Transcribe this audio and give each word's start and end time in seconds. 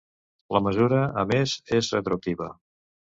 La 0.55 0.61
mesura, 0.67 1.01
a 1.23 1.25
més, 1.31 1.53
és 1.81 1.91
retroactiva. 1.99 2.49